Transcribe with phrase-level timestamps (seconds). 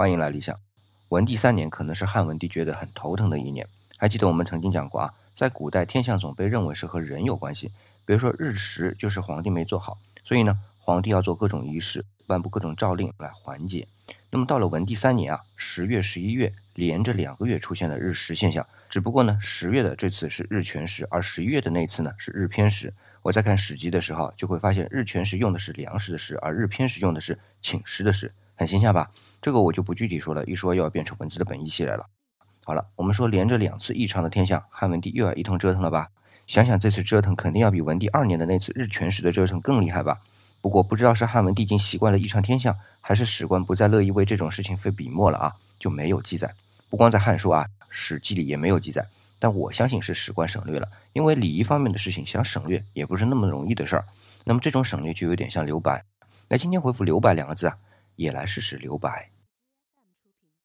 [0.00, 0.58] 欢迎来理想。
[1.10, 3.68] 文帝三年可能是汉文帝觉得很头疼的一年。
[3.98, 7.70] 还记得我们曾经讲过啊，在古代天象总被认为是和人有关系，
[8.06, 13.86] 比如说日食就是皇帝没做好，所以呢，皇帝要做各种仪式，颁布各种诏令来缓解。
[14.30, 22.90] 那么到了文帝三年啊，十月、十一月连着两个月出现了日食现象，只不过呢，十月的这次是日全食，而十一月的那次呢是日偏食。
[23.20, 29.10] 我在看史记的时候，就会发现日全食用的是粮食的食，而日偏食用的是寝食的食，很形象吧？
[29.40, 32.04] 这个我就不具体说了，一说又要变成文字的本意系来了。
[32.62, 36.10] 好了，我们说连着两次异常的天象，汉文帝又要一通折腾了吧？
[36.46, 40.18] 想想这次折腾肯定要比文帝二年的那次日全食的折腾更厉害吧？
[40.60, 46.52] 不过不知道是汉文帝已经习惯了异常天象，还是史官不再乐意为这种事情费笔墨了啊，就没有记载。
[46.90, 49.02] 不光在《汉书》啊，《史记》里也没有记载。
[49.38, 54.04] 但我相信是史官省略了，因为礼仪方面的事情想省略也不是那么容易的事儿。
[54.44, 56.04] 那么这种省略就有点像留白。
[56.46, 57.76] 那今天回复“留白”两个字啊，
[58.20, 59.30] 也来试试留白。